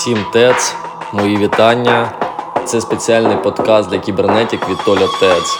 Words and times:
Всім 0.00 0.26
ТЕЦ, 0.32 0.74
мої 1.12 1.36
вітання. 1.36 2.12
Це 2.64 2.80
спеціальний 2.80 3.36
подкаст 3.36 3.90
для 3.90 3.98
кібернетик 3.98 4.68
від 4.68 4.84
Толя 4.84 5.08
ТЕЦ. 5.20 5.58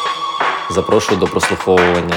Запрошую 0.70 1.20
до 1.20 1.26
прослуховування. 1.26 2.14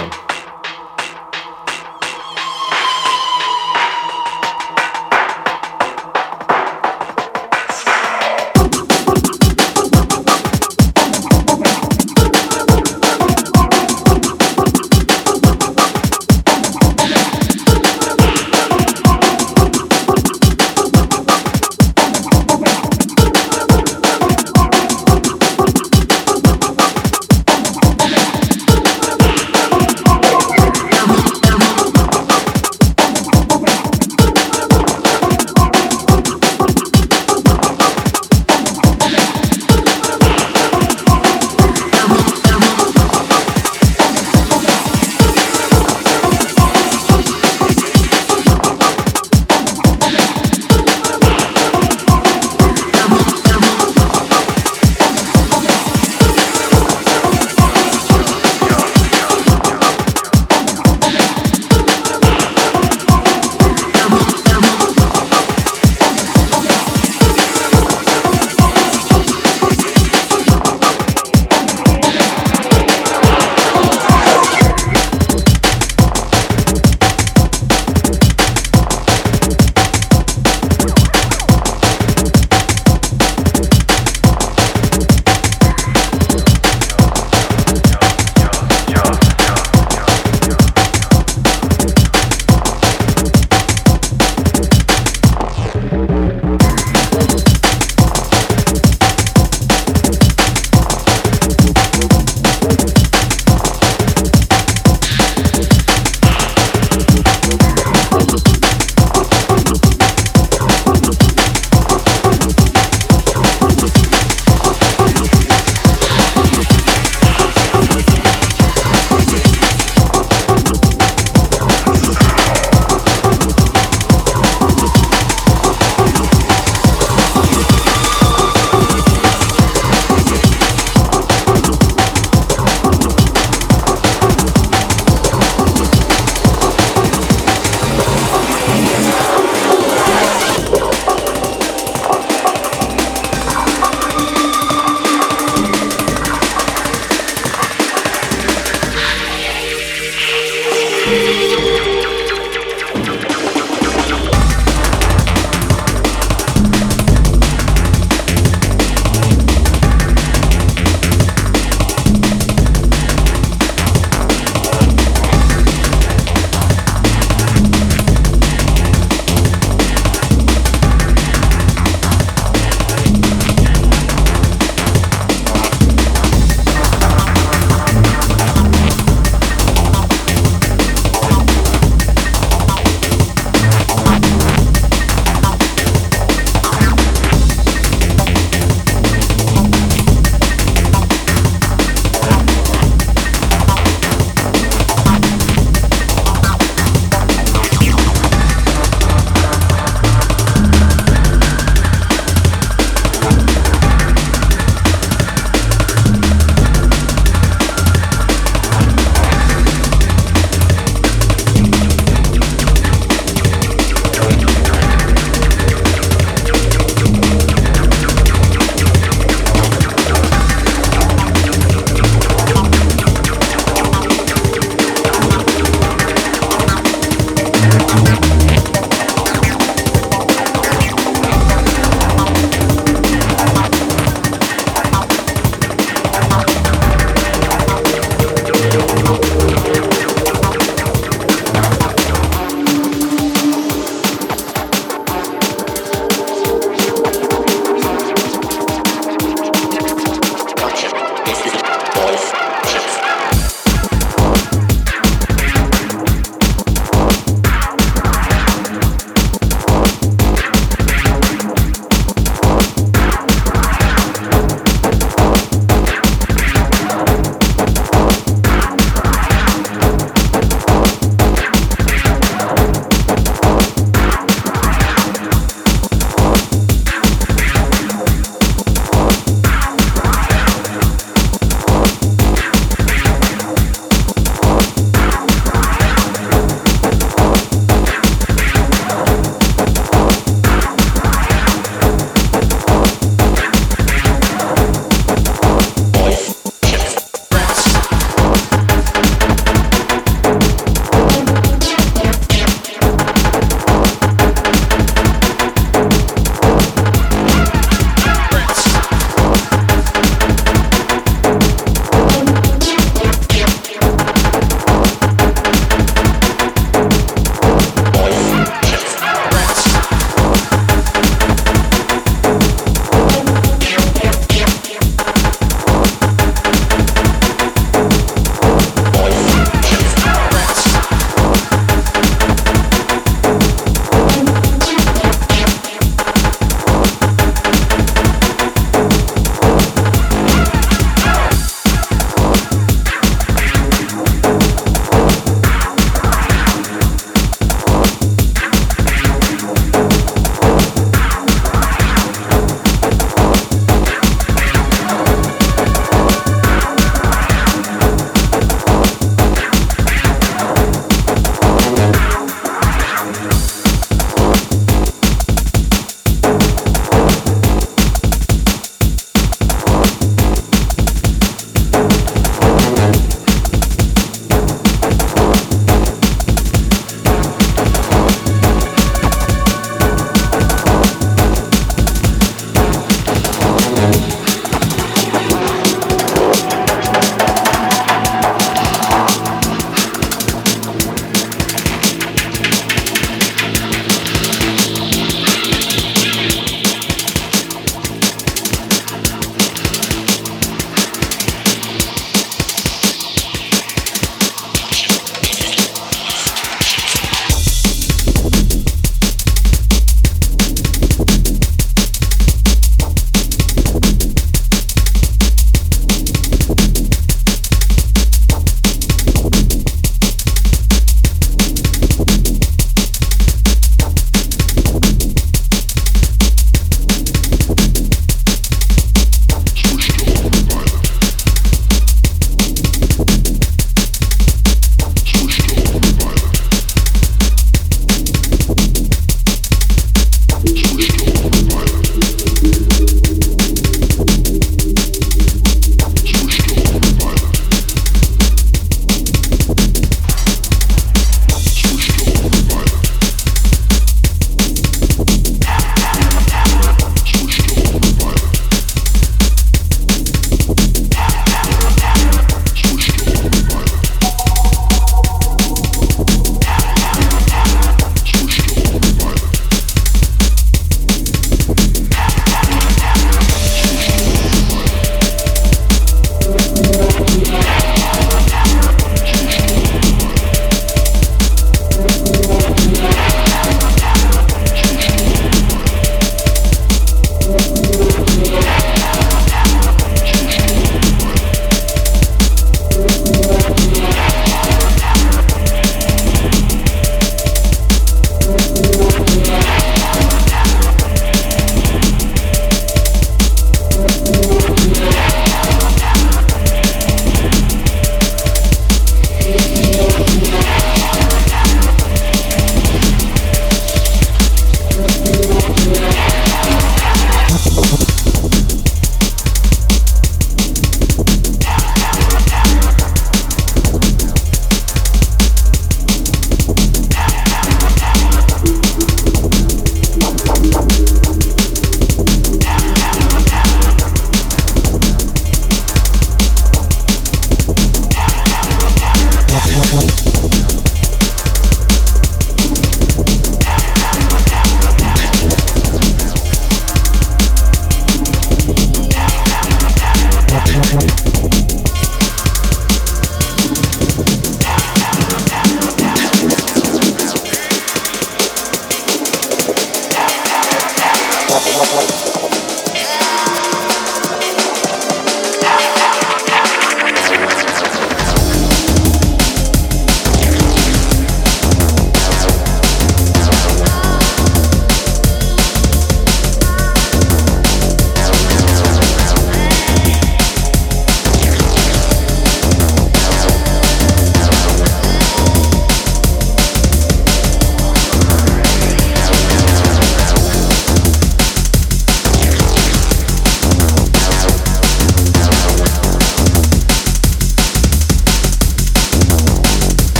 complete. 561.63 562.02